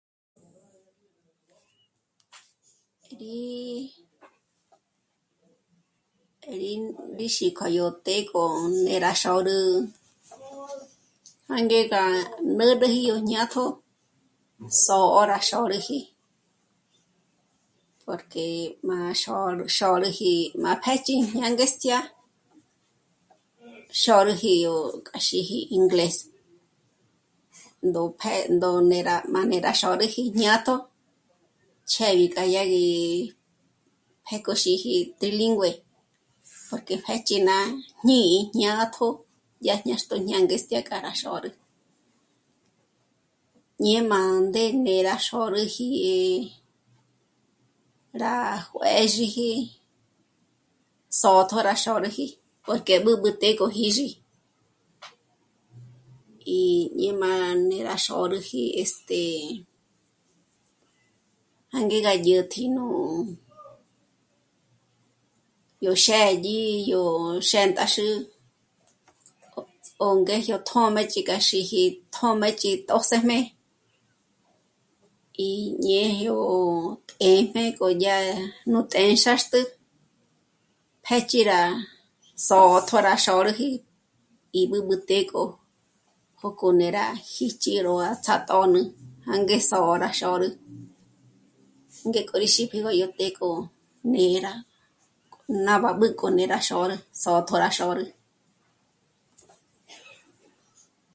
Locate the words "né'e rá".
8.83-9.11, 28.89-29.15, 29.49-29.71, 57.67-57.95, 86.79-87.05, 94.11-94.53, 96.37-96.59